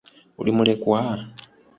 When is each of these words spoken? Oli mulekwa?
Oli 0.39 0.51
mulekwa? 0.57 0.99